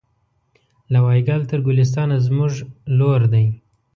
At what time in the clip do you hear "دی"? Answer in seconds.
3.33-3.45